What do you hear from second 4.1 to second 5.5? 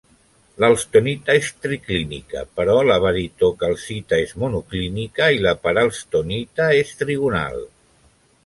és monoclínica, i